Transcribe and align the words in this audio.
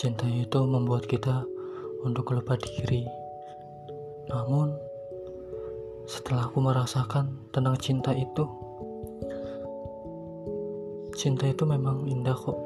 Cinta 0.00 0.24
itu 0.26 0.58
membuat 0.64 1.04
kita 1.04 1.44
untuk 2.02 2.32
lupa 2.32 2.56
diri. 2.56 3.04
Namun, 4.32 4.72
setelah 6.08 6.48
aku 6.48 6.58
merasakan 6.58 7.36
tentang 7.52 7.76
cinta 7.76 8.16
itu, 8.16 8.48
cinta 11.12 11.52
itu 11.52 11.68
memang 11.68 12.08
indah 12.08 12.32
kok. 12.32 12.56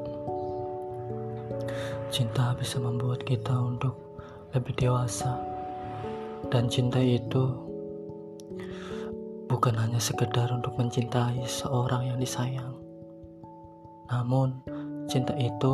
Cinta 2.07 2.55
bisa 2.55 2.79
membuat 2.79 3.27
kita 3.27 3.51
untuk 3.51 3.99
lebih 4.55 4.79
dewasa, 4.79 5.35
dan 6.49 6.71
cinta 6.71 7.03
itu 7.03 7.51
bukan 9.51 9.75
hanya 9.75 9.99
sekedar 9.99 10.49
untuk 10.55 10.79
mencintai 10.79 11.43
seorang 11.43 12.15
yang 12.15 12.17
disayang, 12.17 12.73
namun 14.07 14.55
cinta 15.05 15.37
itu 15.37 15.73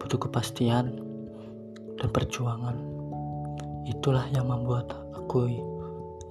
butuh 0.00 0.20
kepastian 0.20 0.96
dan 2.00 2.08
perjuangan. 2.12 2.76
Itulah 3.86 4.26
yang 4.34 4.50
membuat 4.50 4.90
aku 5.14 5.48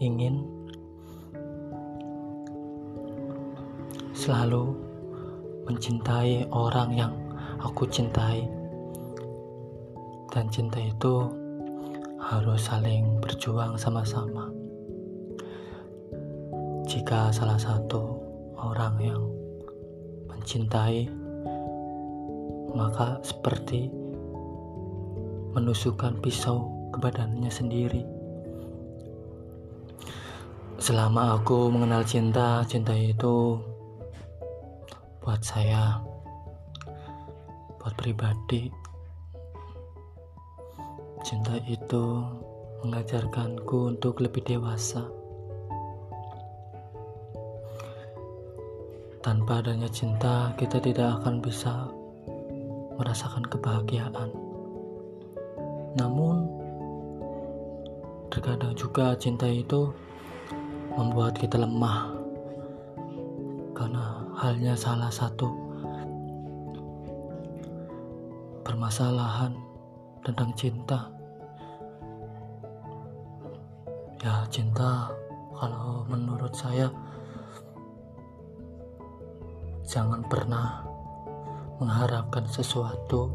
ingin 0.01 0.43
selalu 4.15 4.75
mencintai 5.69 6.47
orang 6.51 6.89
yang 6.95 7.13
aku 7.61 7.85
cintai. 7.89 8.47
Dan 10.35 10.51
cinta 10.51 10.83
itu 10.83 11.31
harus 12.19 12.67
saling 12.67 13.23
berjuang 13.23 13.79
sama-sama. 13.79 14.51
Jika 16.83 17.31
salah 17.31 17.55
satu 17.55 18.19
orang 18.59 18.99
yang 18.99 19.23
mencintai 20.27 21.07
maka 22.75 23.17
seperti 23.23 23.87
menusukkan 25.55 26.19
pisau 26.19 26.67
ke 26.91 26.99
badannya 26.99 27.47
sendiri. 27.47 28.03
Selama 30.75 31.39
aku 31.39 31.71
mengenal 31.71 32.03
cinta, 32.03 32.59
cinta 32.67 32.91
itu 32.91 33.55
buat 35.23 35.39
saya, 35.39 36.03
buat 37.79 37.95
pribadi, 37.95 38.67
cinta 41.23 41.55
itu 41.65 42.21
mengajarkanku 42.83 43.95
untuk 43.95 44.19
lebih 44.19 44.43
dewasa. 44.43 45.07
Tanpa 49.23 49.63
adanya 49.65 49.89
cinta, 49.89 50.53
kita 50.53 50.77
tidak 50.77 51.17
akan 51.23 51.41
bisa 51.41 51.89
merasakan 52.95 53.43
kebahagiaan. 53.47 54.31
Namun, 55.95 56.47
terkadang 58.31 58.75
juga 58.75 59.15
cinta 59.15 59.47
itu 59.47 59.91
membuat 60.95 61.35
kita 61.35 61.59
lemah 61.59 62.11
karena 63.75 64.23
halnya 64.35 64.75
salah 64.75 65.11
satu 65.11 65.51
permasalahan 68.63 69.55
tentang 70.23 70.51
cinta. 70.55 71.11
Ya, 74.23 74.41
cinta 74.49 75.11
kalau 75.53 76.01
menurut 76.09 76.51
saya 76.55 76.89
jangan 79.85 80.25
pernah 80.25 80.81
mengharapkan 81.79 82.47
sesuatu 82.47 83.31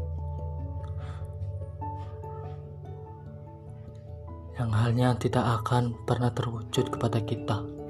yang 4.61 4.69
halnya 4.73 5.17
tidak 5.17 5.45
akan 5.61 5.97
pernah 6.05 6.29
terwujud 6.29 6.93
kepada 6.93 7.17
kita. 7.25 7.80